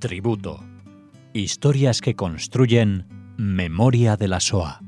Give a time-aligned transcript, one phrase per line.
[0.00, 0.64] Tributo.
[1.34, 4.80] Historias que construyen memoria de la SOA.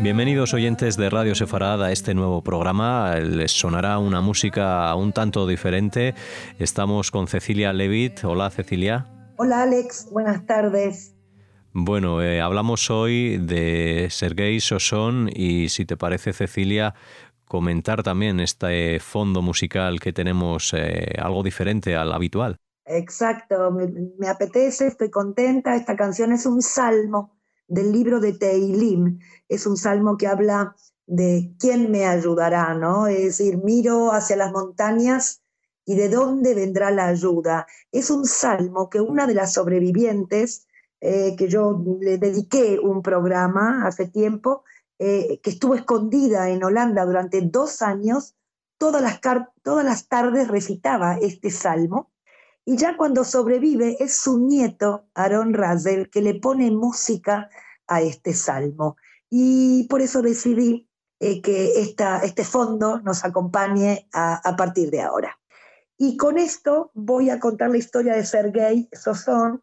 [0.00, 3.14] Bienvenidos oyentes de Radio Sefarad a este nuevo programa.
[3.16, 6.14] Les sonará una música un tanto diferente.
[6.58, 8.24] Estamos con Cecilia Levitt.
[8.24, 9.06] Hola Cecilia.
[9.36, 11.15] Hola Alex, buenas tardes.
[11.78, 16.94] Bueno, eh, hablamos hoy de Sergei Sosón y si te parece Cecilia,
[17.44, 22.56] comentar también este fondo musical que tenemos eh, algo diferente al habitual.
[22.86, 23.70] Exacto,
[24.18, 25.76] me, apetece, estoy contenta.
[25.76, 27.36] Esta canción es un salmo
[27.68, 29.18] del libro de Teilim.
[29.46, 30.74] Es un salmo que habla
[31.04, 33.06] de quién me ayudará, ¿no?
[33.06, 35.42] Es decir, miro hacia las montañas
[35.84, 37.66] y de dónde vendrá la ayuda.
[37.92, 40.66] Es un salmo que una de las sobrevivientes,
[41.08, 44.64] eh, que yo le dediqué un programa hace tiempo,
[44.98, 48.34] eh, que estuvo escondida en Holanda durante dos años,
[48.76, 49.20] todas las,
[49.62, 52.10] todas las tardes recitaba este salmo.
[52.64, 57.50] Y ya cuando sobrevive es su nieto, Aaron Razel, que le pone música
[57.86, 58.96] a este salmo.
[59.30, 60.88] Y por eso decidí
[61.20, 65.38] eh, que esta, este fondo nos acompañe a partir de ahora.
[65.96, 69.62] Y con esto voy a contar la historia de Sergei Sosón,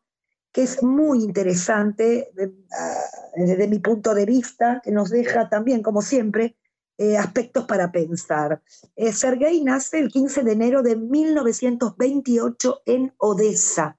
[0.53, 2.31] que es muy interesante
[2.79, 3.03] ah,
[3.35, 6.55] desde mi punto de vista, que nos deja también, como siempre,
[6.99, 8.61] eh, aspectos para pensar.
[8.95, 13.97] Eh, Sergei nace el 15 de enero de 1928 en Odessa,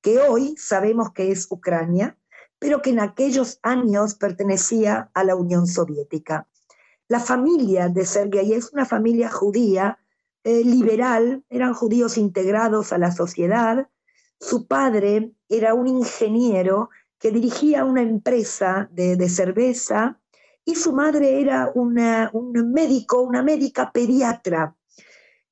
[0.00, 2.16] que hoy sabemos que es Ucrania,
[2.60, 6.46] pero que en aquellos años pertenecía a la Unión Soviética.
[7.08, 9.98] La familia de Sergei es una familia judía
[10.44, 13.88] eh, liberal, eran judíos integrados a la sociedad.
[14.38, 20.20] Su padre era un ingeniero que dirigía una empresa de, cerveza
[20.64, 21.94] y su madre era un
[22.72, 24.76] médico, una médica pediatra.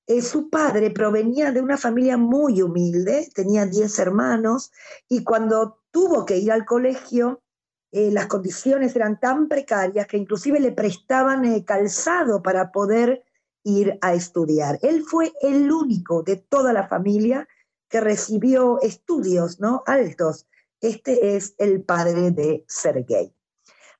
[0.06, 4.70] Eh, su padre provenía de una familia muy humilde, tenía 10 hermanos
[5.08, 7.42] y cuando tuvo que ir al colegio,
[7.90, 13.24] eh, las condiciones eran tan precarias que inclusive le prestaban calzado para poder
[13.64, 14.78] ir a estudiar.
[14.82, 17.48] Él fue el único de toda la familia
[17.88, 19.82] que recibió estudios ¿no?
[19.86, 20.46] altos.
[20.80, 23.34] Este es el padre de Sergei.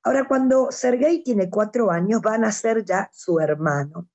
[0.03, 4.07] Ahora, cuando Sergei tiene cuatro años, van a ser ya su hermano.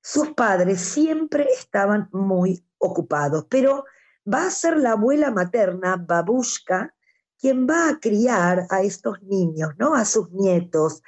[0.00, 3.84] Sus padres siempre estaban muy ocupados, pero
[4.32, 6.94] va a ser la abuela materna, Babushka,
[7.38, 9.94] quien va a criar a estos niños, ¿no?
[9.94, 11.02] A sus nietos,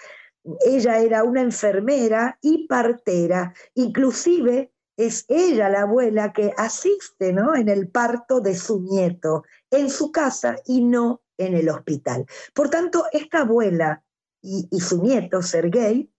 [0.64, 7.54] ella era una enfermera y partera, inclusive es ella la abuela que asiste ¿no?
[7.54, 12.26] en el parto de su nieto en su casa y no en el hospital.
[12.54, 14.02] Por tanto, esta abuela
[14.42, 16.10] y, su nieto, Sergei,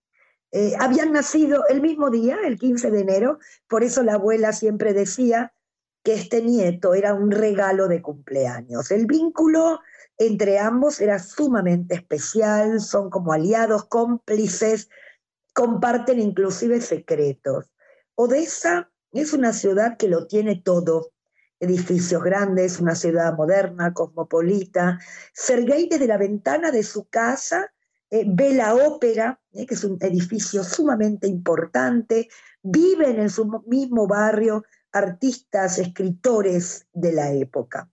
[0.52, 4.94] eh, habían nacido el mismo día, el 15 de enero, por eso la abuela siempre
[4.94, 5.54] decía
[6.04, 8.92] que este nieto era un regalo de cumpleaños.
[8.92, 9.80] El vínculo
[10.18, 14.90] entre ambos era sumamente especial, son como aliados, cómplices,
[15.54, 17.72] comparten inclusive secretos.
[18.20, 21.12] Odessa es una ciudad que lo tiene todo,
[21.60, 25.00] edificios grandes, una ciudad moderna, cosmopolita.
[25.34, 27.72] Sergei desde la ventana de su casa
[28.10, 32.28] eh, ve la ópera, eh, que es un edificio sumamente importante,
[32.64, 37.88] viven en su mismo barrio artistas, escritores de la época.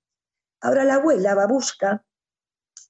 [0.63, 2.03] Ahora la abuela, Babushka,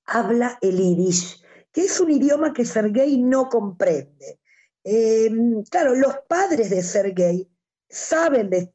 [0.06, 4.38] habla el yiddish, que es un idioma que Sergei no comprende.
[4.84, 7.50] Em, claro, los padres de Sergei
[7.88, 8.68] saben eh,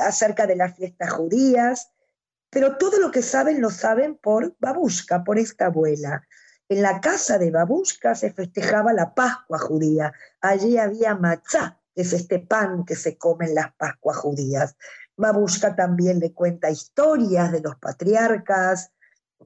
[0.00, 1.90] acerca de las fiestas judías,
[2.50, 6.26] pero todo lo que saben lo saben por Babushka, por esta abuela.
[6.68, 10.12] En la casa de Babushka se festejaba la Pascua judía.
[10.40, 14.76] Allí había matzá, que es este pan que se come en las Pascuas judías.
[15.16, 18.92] Babushka también le cuenta historias de los patriarcas,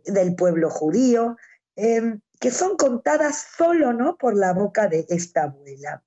[0.05, 1.37] del pueblo judío,
[1.77, 4.17] em, que son contadas solo ¿no?
[4.17, 6.03] por la boca de esta abuela.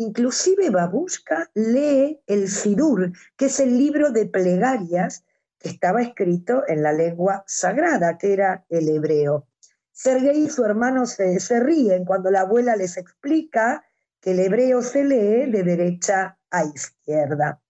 [0.00, 5.26] Inclusive Babushka lee el Sidur, que es el libro de plegarias
[5.58, 9.46] que estaba escrito en la lengua sagrada, que era el hebreo.
[9.92, 13.84] Sergei y su hermano se, se ríen cuando la abuela les explica
[14.22, 17.60] que el hebreo se lee de derecha a izquierda.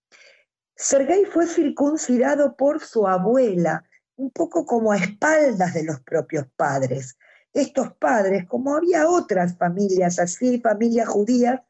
[0.77, 3.82] Sergei fue circuncidado por su abuela,
[4.15, 7.19] un poco como a espaldas de los propios padres.
[7.53, 11.61] Estos padres, como había otras familias así, familias judías,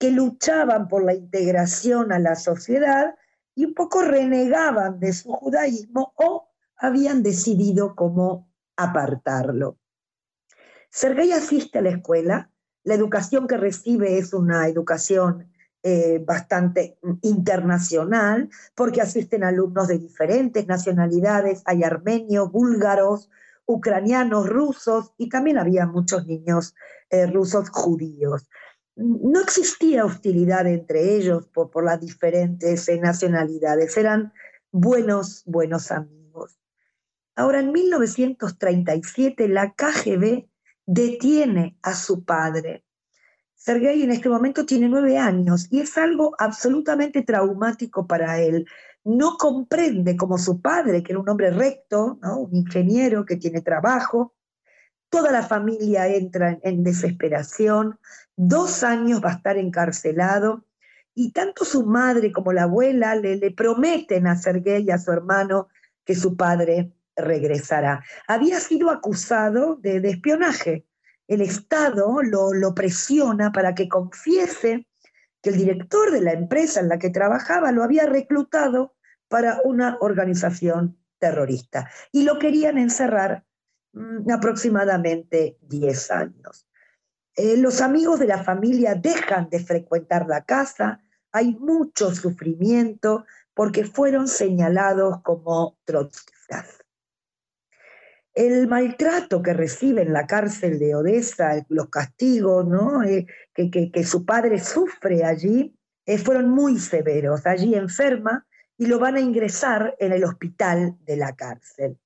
[0.00, 3.14] que luchaban por la integración a la sociedad
[3.54, 6.48] y un poco renegaban de su judaísmo o
[6.78, 9.76] habían decidido cómo apartarlo.
[10.88, 12.50] Sergei asiste a la escuela,
[12.82, 15.50] La educación que recibe es una educación
[15.82, 23.28] eh, bastante internacional, porque asisten alumnos de diferentes nacionalidades, hay armenios, búlgaros,
[23.66, 26.74] ucranianos, rusos, y también había muchos niños
[27.10, 28.48] eh, rusos judíos.
[29.00, 34.32] No existía hostilidad entre ellos por, por las diferentes eh, nacionalidades, eran
[34.70, 36.60] buenos, buenos amigos.
[37.34, 40.46] Ahora, en 1937, la KGB
[40.84, 42.84] detiene a su padre.
[43.54, 48.66] Sergei en este momento tiene nueve años y es algo absolutamente traumático para él.
[49.04, 54.34] No comprende como su padre, que era un hombre recto, un ingeniero que tiene trabajo.
[55.10, 57.98] Toda la familia entra en desesperación.
[58.36, 60.64] Dos años va a estar encarcelado
[61.14, 65.10] y tanto su madre como la abuela le, le prometen a Sergei y a su
[65.10, 65.68] hermano
[66.04, 68.04] que su padre regresará.
[68.26, 70.86] Había sido acusado de, espionaje.
[71.28, 74.86] El Estado lo, lo presiona para que confiese
[75.42, 78.94] que el director de la empresa en la que trabajaba lo había reclutado
[79.28, 83.44] para una organización terrorista y lo querían encerrar
[83.92, 86.66] mm, aproximadamente 10 años.
[87.36, 91.00] Eh, los amigos de la familia dejan de frecuentar la casa,
[91.32, 96.78] hay mucho sufrimiento porque fueron señalados como trotskistas.
[98.32, 103.02] El maltrato que recibe en la cárcel de Odessa, los castigos ¿no?
[103.02, 105.76] Eh, que, su padre sufre allí,
[106.06, 107.46] eh, fueron muy severos.
[107.46, 108.46] Allí enferma
[108.78, 111.98] y lo van a ingresar en el hospital de la cárcel.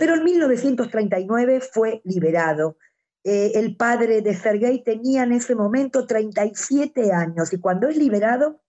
[0.00, 2.78] Pero en 1939 fue liberado
[3.22, 8.62] eh, el padre de Sergei tenía en ese momento 37 años y cuando es liberado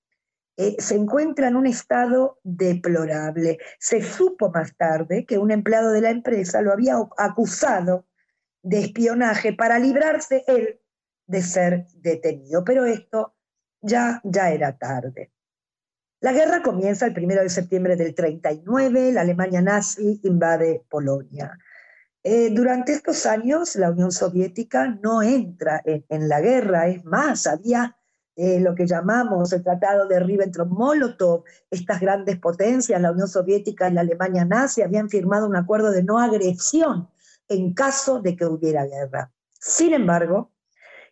[0.57, 3.59] eh, se encuentra en un estado deplorable.
[3.79, 8.07] Se supo más tarde que un empleado de la empresa lo había acusado
[8.61, 10.81] de espionaje para librarse él
[11.27, 13.35] de ser detenido, pero esto
[13.79, 15.31] ya, ya era tarde.
[16.21, 21.57] La guerra comienza el 1 de septiembre del 39, la Alemania nazi invade Polonia.
[22.21, 27.97] Eh, durante estos años la Unión Soviética no entra en, la guerra, es más, había
[28.35, 33.93] eh, lo que llamamos el Tratado de Ribbentrop-Molotov, estas grandes potencias, la Unión Soviética y
[33.93, 37.09] la Alemania nazi, habían firmado un acuerdo de no agresión
[37.47, 39.31] en caso de que hubiera guerra.
[39.53, 40.51] Sin embargo,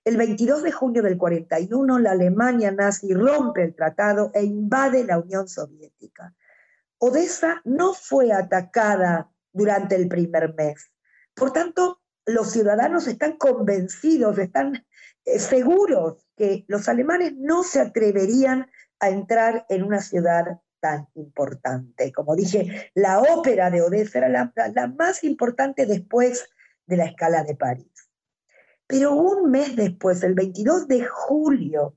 [0.04, 5.20] el 22 de junio del 41, la Alemania nazi rompe el tratado e invade la
[5.20, 6.34] Unión Soviética.
[6.98, 10.92] Odessa no fue atacada durante el primer mes.
[11.34, 14.86] Por tanto, los ciudadanos están convencidos, están
[15.26, 18.70] eh, seguros que los alemanes no se atreverían
[19.00, 22.12] a entrar en una ciudad tan importante.
[22.12, 26.50] Como dije, la ópera de Odessa era la, la, más importante después
[26.86, 27.89] de la escala de París.
[28.90, 31.96] Pero un mes después, el 22 de julio,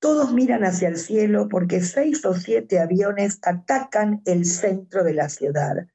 [0.00, 5.28] todos miran hacia el cielo porque seis o siete aviones atacan el centro de la
[5.28, 5.86] ciudad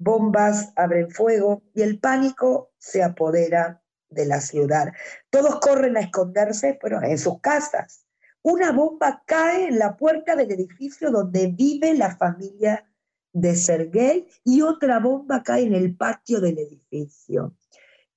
[0.00, 4.92] bombas abren fuego y el pánico se apodera de la ciudad.
[5.28, 8.06] Todos corren a esconderse, pero en sus casas.
[8.42, 12.90] Una bomba cae en la puerta del edificio donde vive la familia
[13.32, 17.54] de Sergei y otra bomba cae en el patio del edificio.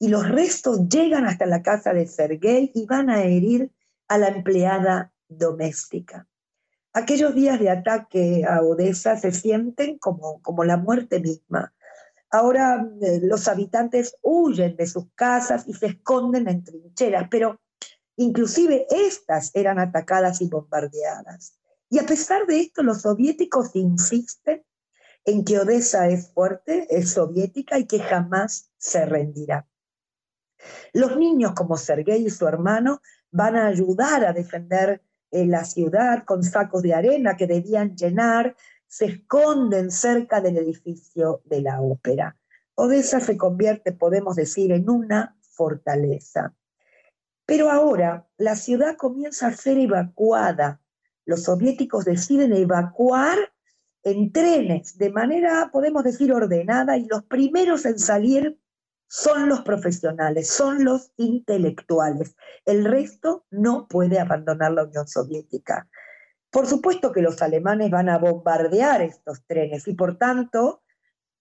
[0.04, 3.72] Y los restos llegan hasta la casa de Sergei y van a herir
[4.10, 6.28] a la empleada doméstica.
[6.92, 11.74] Aquellos días de ataque a Odessa se sienten como, como la muerte misma.
[12.30, 17.62] Ahora eh, los habitantes huyen de sus casas y se esconden en trincheras, pero
[18.18, 21.58] inclusive estas eran atacadas y bombardeadas.
[21.90, 24.66] Y a pesar de esto, los soviéticos insisten
[25.24, 29.66] en que Odessa es fuerte, es soviética y que jamás se rendirá.
[30.94, 33.02] Los niños como Sergei y su hermano
[33.32, 35.02] van a ayudar a defender
[35.32, 38.56] la ciudad con sacos de arena que debían llenar,
[38.88, 42.38] se esconden cerca del edificio de la ópera.
[42.76, 46.54] Odessa se convierte, podemos decir, en una fortaleza.
[47.46, 50.80] Pero ahora la ciudad comienza a ser evacuada.
[51.26, 53.38] Los soviéticos deciden evacuar
[54.04, 58.60] en trenes de manera, podemos decir, ordenada y los primeros en salir
[59.14, 62.36] son los profesionales, son los intelectuales.
[62.66, 65.88] El resto no puede abandonar la Unión Soviética.
[66.50, 70.82] Por supuesto que los alemanes van a bombardear estos trenes y por tanto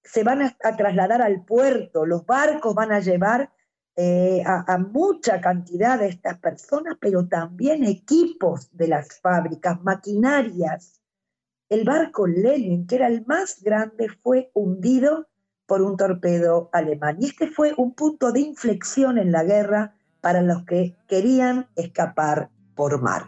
[0.04, 3.50] se van a, trasladar al puerto, los barcos van a llevar
[3.96, 11.00] eh, a, mucha cantidad de estas personas, pero también equipos de las fábricas, maquinarias.
[11.70, 15.26] El barco Lenin, que era el más grande, fue hundido
[15.66, 17.16] por un torpedo alemán.
[17.20, 22.50] Y este fue un punto de inflexión en la guerra para los que querían escapar
[22.74, 23.26] por mar.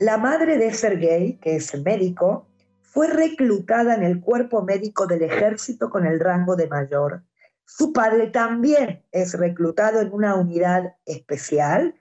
[0.00, 2.46] La madre de Sergei, que es médico,
[2.82, 7.22] fue reclutada en el cuerpo médico del ejército con el rango de mayor.
[7.64, 11.94] Su padre también es reclutado en una unidad especial,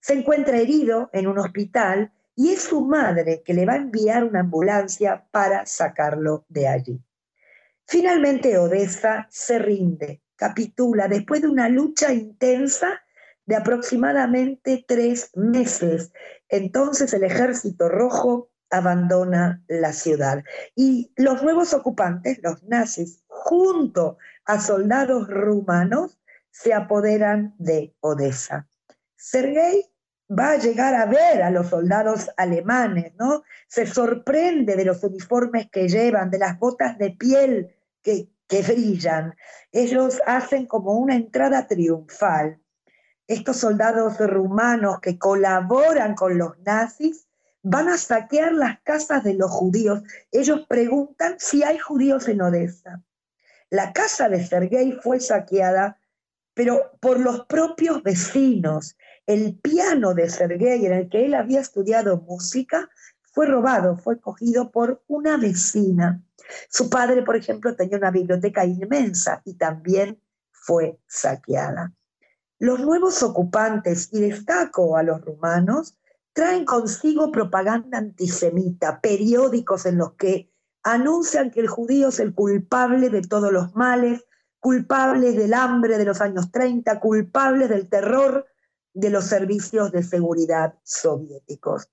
[0.00, 4.24] se encuentra herido en un hospital y es su madre que le va a enviar
[4.24, 7.04] una ambulancia para sacarlo de allí.
[7.84, 13.02] Finalmente Odessa se rinde, capitula después de una lucha intensa
[13.44, 16.12] de aproximadamente tres meses.
[16.48, 24.60] Entonces el ejército rojo abandona la ciudad y los nuevos ocupantes, los nazis, junto a
[24.60, 26.18] soldados rumanos,
[26.50, 28.68] se apoderan de Odessa.
[29.16, 29.90] Sergei
[30.28, 33.42] va a llegar a ver a los soldados alemanes, ¿no?
[33.66, 39.34] Se sorprende de los uniformes que llevan, de las botas de piel que, que brillan.
[39.72, 42.60] Ellos hacen como una entrada triunfal.
[43.26, 47.26] Estos soldados rumanos que colaboran con los nazis
[47.62, 50.02] van a saquear las casas de los judíos.
[50.30, 53.02] Ellos preguntan si hay judíos en Odessa.
[53.70, 55.98] La casa de Sergei fue saqueada,
[56.54, 58.96] pero por los propios vecinos.
[59.26, 62.90] El piano de Sergei, en el que él había estudiado música,
[63.32, 66.20] fue robado, fue cogido por una vecina.
[66.68, 71.94] Su padre, por ejemplo, tenía una biblioteca inmensa y también fue saqueada.
[72.58, 75.96] Los nuevos ocupantes, y destaco a los rumanos,
[76.32, 80.50] traen consigo propaganda antisemita, periódicos en los que
[80.82, 84.24] anuncian que el judío es el culpable de todos los males,
[84.58, 88.46] culpable del hambre de los años 30, culpable del terror
[88.92, 91.88] de los servicios de seguridad soviéticos.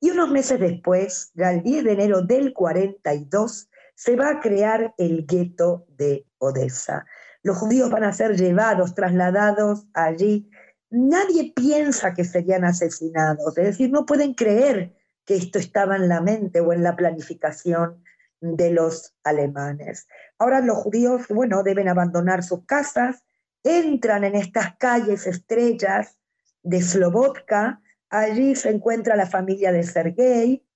[0.00, 4.94] Y unos meses después, ya el 10 de enero del 42, se va a crear
[4.98, 7.04] el gueto de Odessa.
[7.42, 10.48] Los judíos van a ser llevados, trasladados allí
[10.92, 16.20] nadie piensa que serían asesinados, es decir, no pueden creer que esto estaba en la
[16.20, 18.02] mente o en la planificación
[18.40, 20.08] de los alemanes.
[20.38, 23.24] Ahora los judíos, bueno, deben abandonar sus casas,
[23.62, 26.18] entran en estas calles estrellas
[26.62, 30.66] de Slobotka, allí se encuentra la familia de Sergei,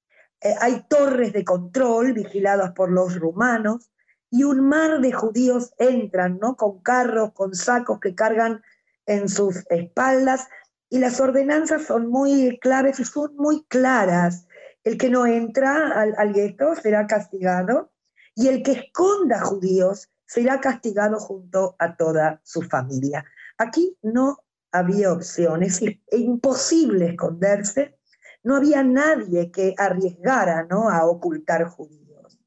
[0.41, 3.91] eh, hay torres de control vigiladas por los rumanos
[4.31, 6.57] y un mar de judíos entran, ¿no?
[6.57, 8.63] Con carros, con sacos que cargan
[9.07, 10.49] en sus espaldas
[10.89, 14.47] y las ordenanzas son muy claves y son muy claras.
[14.85, 17.93] El que no entra al, al gueto será castigado
[18.35, 23.25] y el que esconda judíos será castigado junto a toda su familia.
[23.59, 27.99] Aquí no había opciones, es imposible esconderse,
[28.43, 30.91] no había nadie que arriesgara ¿no?
[30.91, 32.39] a ocultar judíos.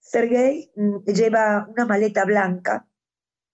[0.00, 2.88] Sergei mm, lleva una maleta blanca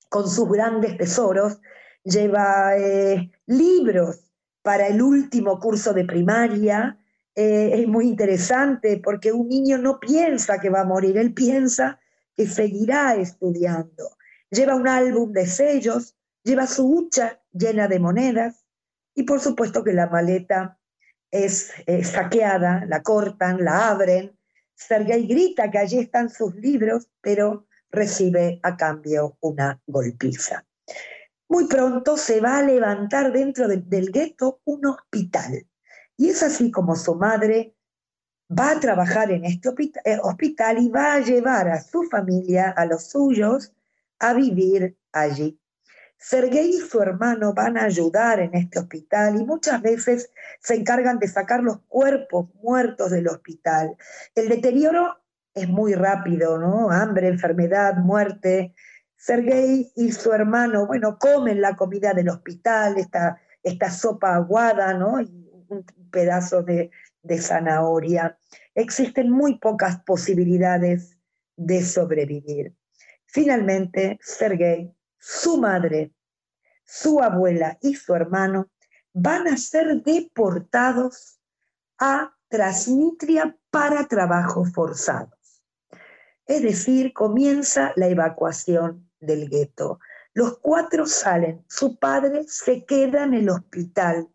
[0.09, 1.61] con sus grandes tesoros
[2.05, 4.31] lleva eh, libros
[4.63, 6.99] para el último curso de primaria.
[7.35, 11.99] Eh, es muy interesante porque un niño no piensa que va a morir, él piensa
[12.37, 14.17] que seguirá estudiando.
[14.51, 18.65] Lleva un álbum de sellos, lleva su hucha llena de monedas
[19.15, 20.79] y por supuesto que la maleta
[21.31, 24.39] es saqueada, la cortan, la abren.
[24.77, 30.65] Sergei grita que allí están sus libros, pero recibe a cambio una golpiza.
[31.49, 35.67] Muy pronto se va a levantar dentro del gueto un hospital.
[36.17, 37.75] Y es así como su madre
[38.51, 39.71] va a trabajar en este
[40.05, 43.73] eh, hospital y va a llevar a su familia, a los suyos,
[44.19, 45.59] a vivir allí.
[46.19, 51.19] Sergei y su hermano van a ayudar en este hospital y muchas veces se encargan
[51.19, 53.97] de sacar los cuerpos muertos del hospital.
[54.35, 55.19] El deterioro
[55.53, 56.91] es muy rápido, ¿no?
[56.91, 58.75] Hambre, enfermedad, muerte,
[59.25, 65.15] Sergei y su hermano, bueno, comen la comida del hospital, esta, esta sopa aguada, ¿no?
[65.15, 66.91] Un pedazo de,
[67.23, 68.39] de zanahoria.
[68.75, 71.17] Existen muy pocas posibilidades
[71.57, 72.75] de sobrevivir.
[73.25, 76.13] Finalmente, Sergei, su madre,
[76.85, 78.69] su abuela y su hermano
[79.15, 81.41] van a ser deportados
[81.99, 85.63] a Transnistria para trabajos forzados.
[86.45, 89.99] Es decir, comienza la evacuación del gueto.
[90.33, 94.29] Los cuatro salen, su padre se queda en el hospital.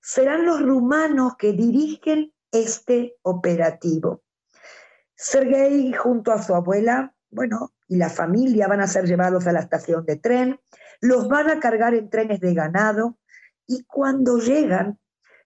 [0.00, 4.22] Serán los rumanos que dirigen este operativo.
[5.14, 9.60] Sergei junto a su abuela, bueno, y la familia van a ser llevados a la
[9.60, 10.60] estación de tren,
[11.00, 13.18] los van a cargar en trenes de ganado
[13.66, 14.98] y cuando llegan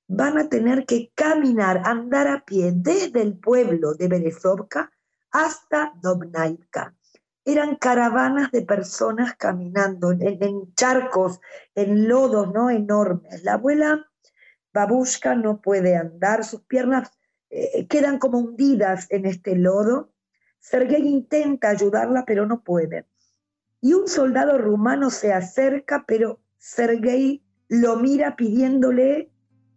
[0.07, 4.91] van a tener que caminar, andar a pie desde el pueblo de Berezovka
[5.31, 6.97] hasta Dobnaivka.
[7.45, 11.41] Eran caravanas de personas caminando en, charcos,
[11.75, 12.71] en lodos ¿no?
[12.71, 13.43] enormes.
[13.45, 14.07] La abuela
[14.73, 17.11] Babushka no puede andar, sus piernas
[17.49, 20.13] eh, quedan como hundidas en este lodo.
[20.61, 23.07] Sergei intenta ayudarla, pero no puede.
[23.81, 29.33] Y un soldado rumano se acerca, pero Sergei lo mira pidiéndole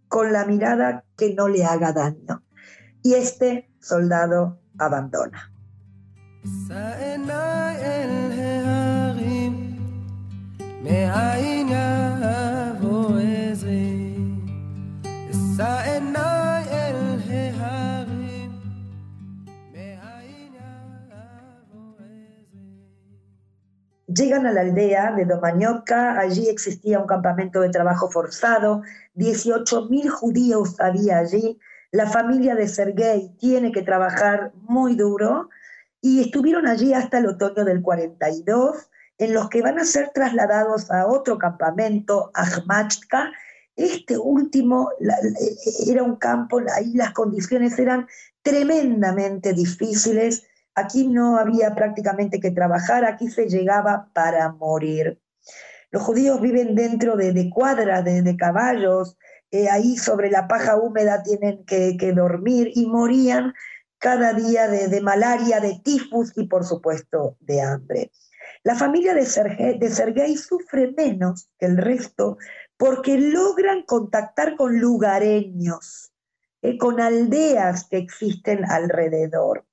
[0.10, 2.44] con la mirada que no le haga daño.
[3.02, 5.53] Y este soldado abandona.
[24.06, 28.82] Llegan a la aldea de Domañoca, allí existía un campamento de trabajo forzado,
[29.16, 31.58] 18.000 judíos había allí,
[31.92, 35.50] la familia de Sergei tiene que trabajar muy duro
[36.04, 40.92] y estuvieron allí hasta el otoño del 42, en los que van a ser trasladados
[40.92, 43.32] a otro campamento, Ahmachka.
[43.76, 44.92] Este último
[45.88, 48.08] era un campo, ahí las condiciones eran
[48.44, 50.44] tremendamente difíciles,
[50.76, 55.20] Aquí no había prácticamente que trabajar, aquí se llegaba para morir.
[55.92, 59.16] Los judíos viven dentro de, cuadras de, caballos,
[59.52, 63.54] eh, ahí sobre la paja húmeda tienen que, dormir y morían
[64.04, 68.12] cada día de, malaria, de tifus y por supuesto de hambre.
[68.66, 72.38] La familia de Sergei, sufre menos que el resto
[72.76, 76.12] porque logran contactar con lugareños,
[76.62, 79.66] eh, con aldeas que existen alrededor.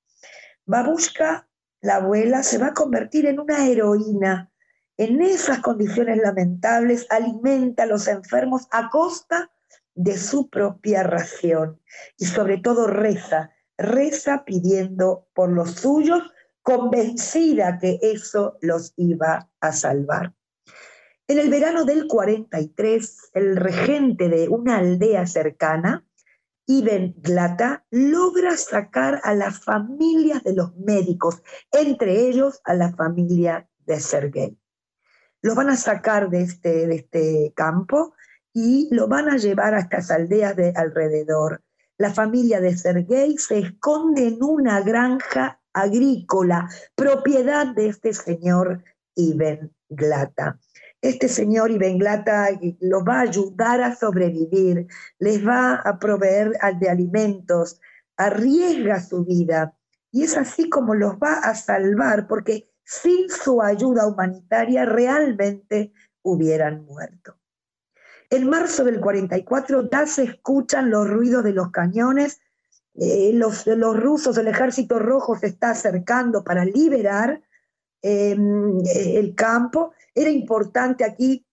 [0.65, 1.49] Babushka,
[1.81, 4.49] la abuela, se va a convertir en una heroína.
[4.95, 9.51] En esas condiciones lamentables alimenta a los enfermos a costa
[9.93, 11.81] de su propia ración
[12.17, 16.23] y sobre todo reza, reza pidiendo por los suyos,
[16.61, 20.33] convencida que eso los iba a salvar.
[21.27, 26.05] En el verano del 43, el regente de una aldea cercana,
[26.67, 31.41] Iben Glata logra sacar a las familias de los médicos,
[31.71, 34.57] entre ellos a la familia de Sergei.
[35.41, 38.13] Lo van a sacar de este, de este campo
[38.53, 41.63] y lo van a llevar a estas aldeas de alrededor.
[42.01, 48.83] La familia de Sergei se esconde en una granja agrícola, propiedad de este señor
[49.15, 50.59] Iben Glata
[51.01, 54.87] este señor Ibenglata los va a ayudar a sobrevivir,
[55.17, 57.79] les va a proveer de alimentos,
[58.17, 59.75] arriesga su vida.
[60.11, 66.85] Y es así como los va a salvar, porque sin su ayuda humanitaria realmente hubieran
[66.85, 67.40] muerto.
[68.31, 72.39] En marzo del 44 ya se escuchan los ruidos de los cañones,
[72.95, 77.41] eh, los, los, rusos, el ejército rojo se está acercando para liberar
[78.01, 81.45] em, el campo era importante aquí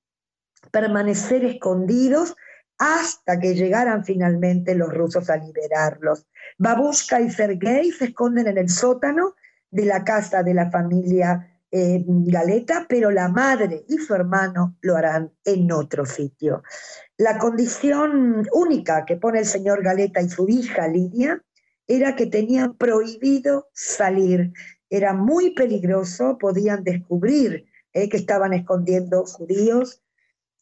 [0.70, 2.36] permanecer escondidos
[2.78, 6.26] hasta que llegaran finalmente los rusos a liberarlos.
[6.58, 9.34] Babushka y Sergei se esconden en el sótano
[9.70, 15.32] de la casa de la familia Galeta, pero la madre y su hermano lo harán
[15.44, 16.62] en otro sitio.
[17.18, 21.42] La condición única que pone el señor Galeta y su hija Lidia
[21.86, 24.52] era que tenían prohibido salir.
[24.88, 30.02] Era muy peligroso, podían descubrir eh, que estaban escondiendo judíos,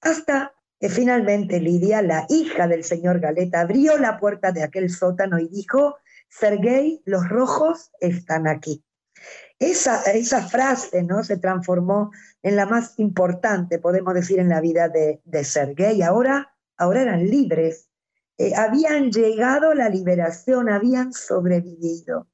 [0.01, 5.38] hasta que finalmente Lidia, la hija del señor Galeta, abrió la puerta de aquel sótano
[5.38, 5.97] y dijo,
[6.29, 8.86] Sergei, los rojos están aquí.
[9.59, 11.25] Esa, esa frase ¿no?
[11.25, 12.11] se transformó
[12.42, 16.03] en la más importante, podemos decir, en la vida de, de Sergei.
[16.03, 17.88] Ahora, ahora eran libres,
[18.38, 22.29] eh, habían llegado a la liberación, habían sobrevivido.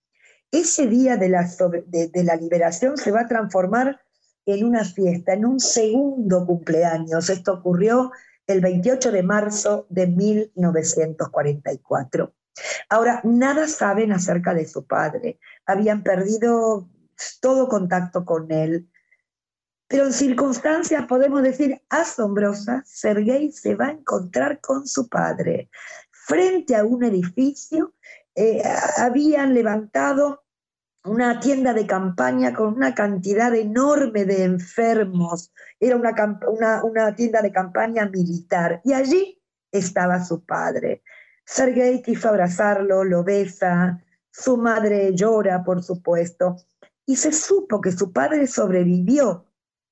[0.51, 1.49] Ese día de la,
[1.87, 4.01] de la liberación se va a transformar
[4.45, 7.31] en una fiesta, en un segundo cumpleaños.
[7.31, 8.11] Esto ocurrió
[8.47, 12.35] el 28 de marzo de 1944.
[12.89, 15.39] Ahora, nada saben acerca de su padre.
[15.65, 16.89] Habían perdido
[17.41, 18.89] todo contacto con él.
[19.89, 25.69] Pero en circunstancias, podemos decir, asombrosas, Sergei se va a encontrar con su padre
[26.11, 27.95] frente a un edificio.
[28.35, 28.63] Eh,
[28.97, 30.43] habían levantado
[31.05, 35.53] una tienda de campaña con una cantidad enorme de enfermos.
[35.81, 41.03] Era una, una, tienda de campaña militar y allí estaba su padre.
[41.45, 46.57] Sergei quiso abrazarlo, lo besa, su madre llora, por supuesto,
[47.07, 49.47] y se supo que su padre sobrevivió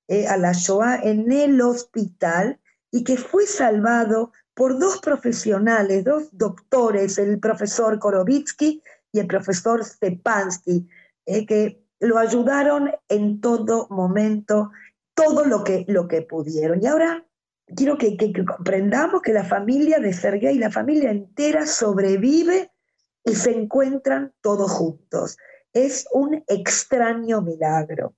[0.09, 6.29] eh, a la Shoah en el hospital y que fue salvado por dos profesionales, dos
[6.33, 10.89] doctores, el profesor Korovitsky y el profesor Stepansky,
[11.27, 14.71] eh, que lo ayudaron en todo momento,
[15.15, 16.83] todo lo que, lo que pudieron.
[16.83, 17.25] Y ahora
[17.77, 22.73] quiero que, que, comprendamos que la familia de Sergei, la familia entera sobrevive
[23.25, 25.37] y se encuentran todos juntos.
[25.73, 28.15] Es un extraño milagro.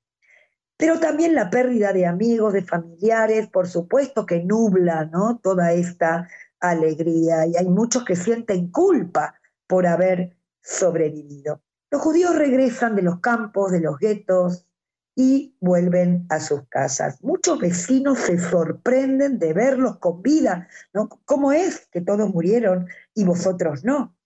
[0.77, 5.39] Pero también la pérdida de amigos, de familiares, por supuesto que nubla ¿no?
[5.39, 9.35] toda esta alegría y hay muchos que sienten culpa
[9.67, 11.63] por haber sobrevivido.
[11.91, 14.67] Los judíos regresan de los campos, de los guetos
[15.15, 17.23] y vuelven a sus casas.
[17.23, 20.69] Muchos vecinos se sorprenden de verlos con vida.
[20.95, 21.09] ¿no?
[21.25, 24.17] ¿Cómo es que todos murieron y vosotros no?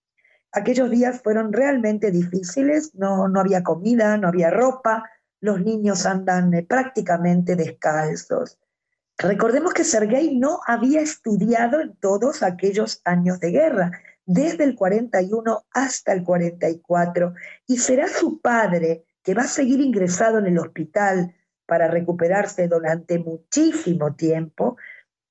[0.56, 5.04] Aquellos días fueron realmente difíciles, no, no había comida, no había ropa,
[5.38, 8.58] los niños andan eh, prácticamente descalzos.
[9.18, 13.90] Recordemos que Sergei no había estudiado en todos aquellos años de guerra,
[14.24, 17.34] desde el 41 hasta el 44,
[17.66, 21.34] y será su padre, que va a seguir ingresado en el hospital
[21.66, 24.78] para recuperarse durante muchísimo tiempo,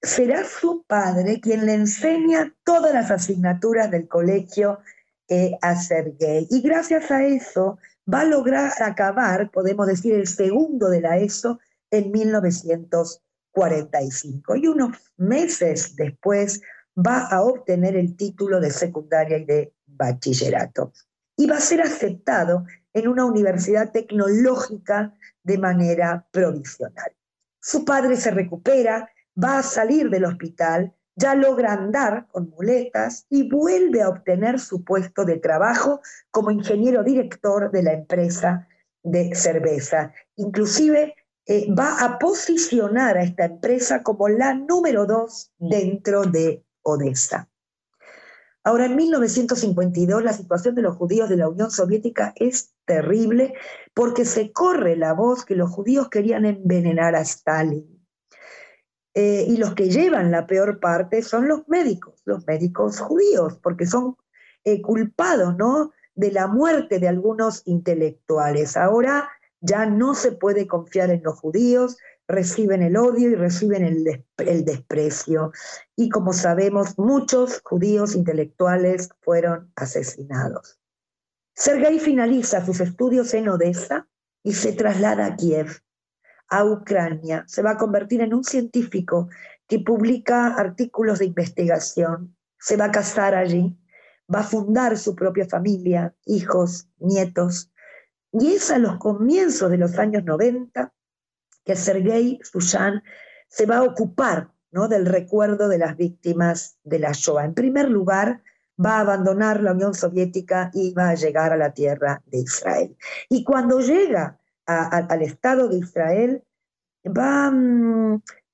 [0.03, 4.81] será su padre quien le enseña todas las asignaturas del colegio
[5.27, 6.47] eh, a Sergei.
[6.49, 7.77] Y gracias a eso
[8.11, 11.59] va a lograr acabar, podemos decir, el segundo de la ESO
[11.91, 14.55] en 1945.
[14.55, 16.61] Y unos meses después
[16.95, 20.93] va a obtener el título de secundaria y de bachillerato.
[21.35, 27.11] Y va a ser aceptado en una universidad tecnológica de manera provisional.
[27.59, 29.09] Su padre se recupera,
[29.41, 34.83] va a salir del hospital, ya logra andar con muletas y vuelve a obtener su
[34.83, 36.01] puesto de trabajo
[36.31, 38.67] como ingeniero director de la empresa
[39.03, 40.13] de cerveza.
[40.35, 47.49] Inclusive eh, va a posicionar a esta empresa como la número dos dentro de Odessa.
[48.63, 53.53] Ahora, en 1952, la situación de los judíos de la Unión Soviética es terrible
[53.93, 57.94] porque se corre la voz que los judíos querían envenenar a Stalin.
[59.17, 63.85] Eh, y los que llevan la peor parte son los médicos, los médicos judíos, porque
[63.85, 64.17] son
[64.65, 65.93] eh, culpados ¿no?
[66.15, 68.75] de la muerte de algunos intelectuales.
[68.75, 69.29] Ahora
[69.61, 71.97] ya no se puede confiar en los judíos,
[72.27, 75.51] reciben el odio y reciben el, desprecio.
[75.95, 80.77] Y como sabemos, muchos judíos intelectuales fueron asesinados.
[81.53, 84.07] Sergei finaliza sus estudios en Odessa
[84.43, 85.81] y se traslada a Kiev,
[86.49, 87.43] a Ucrania.
[87.47, 89.29] Se va a convertir en un científico
[89.67, 92.35] que publica artículos de investigación.
[92.59, 93.77] Se va a casar allí,
[94.33, 97.71] va a fundar su propia familia, hijos, nietos.
[98.31, 100.93] Y es a los comienzos de los años 90
[101.63, 103.01] que Sergei Sushan
[103.47, 104.87] se va a ocupar ¿no?
[104.87, 107.45] del recuerdo de las víctimas de la Shoah.
[107.45, 108.43] En primer lugar,
[108.83, 112.97] va a abandonar la Unión Soviética y va a llegar a la tierra de Israel.
[113.29, 116.43] Y cuando llega al Estado de Israel,
[117.05, 117.51] va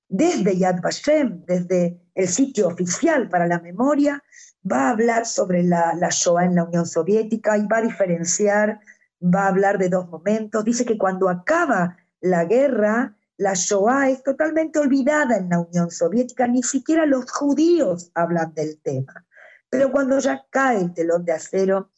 [0.09, 4.21] desde Yad Vashem, desde el sitio oficial para la memoria,
[4.69, 8.81] va a hablar sobre la, la Shoah en la Unión Soviética y va a diferenciar,
[9.23, 10.65] va a hablar de dos momentos.
[10.65, 16.45] Dice que cuando acaba la guerra, la Shoah es totalmente olvidada en la Unión Soviética,
[16.47, 19.25] ni siquiera los judíos hablan del tema.
[19.69, 21.89] Pero cuando ya cae el telón de acero,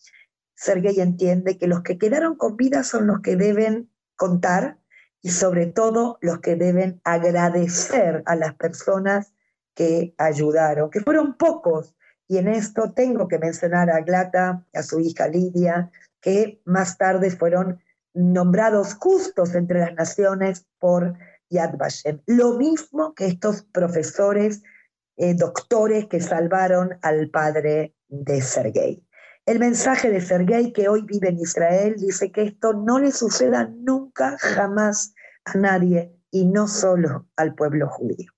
[0.54, 4.78] Sergei entiende que los que quedaron con vida son los que deben contar
[5.22, 9.34] y sobre todo los que deben agradecer a las personas
[9.74, 11.96] que ayudaron, que fueron pocos.
[12.28, 17.32] Y en esto tengo que mencionar a Glata, a su hija Lidia, que más tarde
[17.32, 17.82] fueron
[18.14, 21.16] nombrados justos entre las naciones por
[21.50, 22.22] Yad Vashem.
[22.26, 24.64] Lo mismo que estos profesores,
[25.18, 29.04] eh, doctores que salvaron al padre de Sergei.
[29.46, 33.70] El mensaje de Sergei, que hoy vive en Israel, dice que esto no le suceda
[33.74, 35.14] nunca, jamás
[35.46, 38.32] a nadie y no solo al pueblo judío.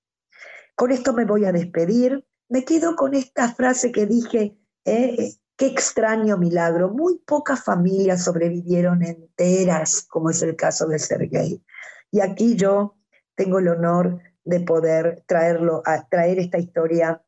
[0.76, 2.26] Con esto me voy a despedir.
[2.50, 6.90] Me quedo con esta frase que dije eh, Qué extraño milagro.
[6.90, 11.64] Muy pocas familias sobrevivieron enteras, como es el caso de Sergei.
[12.12, 12.98] Y aquí yo
[13.36, 17.24] tengo el honor de poder traerlo, a traer esta historia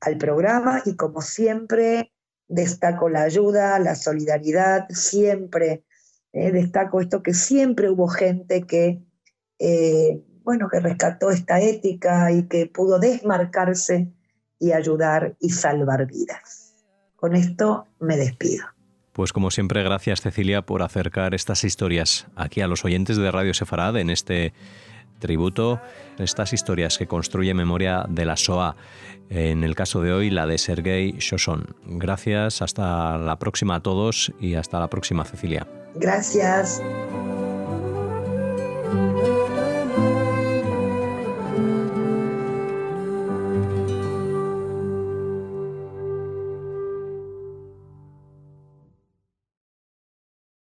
[0.00, 2.12] al programa y como siempre
[2.48, 5.84] destaco la ayuda, la solidaridad, siempre
[6.32, 9.02] eh, destaco esto que siempre hubo gente que,
[9.58, 14.12] eh, bueno, que rescató esta ética y que pudo desmarcarse
[14.58, 16.74] y ayudar y salvar vidas.
[17.16, 18.64] Con esto me despido.
[19.12, 23.54] Pues como siempre, gracias Cecilia por acercar estas historias aquí a los oyentes de Radio
[23.54, 24.52] Sefarad en este
[25.18, 25.80] tributo
[26.18, 28.76] a estas historias que construye memoria de la SOA.
[29.30, 31.76] En el caso de hoy, la de Sergei Shoshon.
[31.84, 35.66] Gracias, hasta la próxima a todos y hasta la próxima, Cecilia.
[35.94, 36.82] Gracias.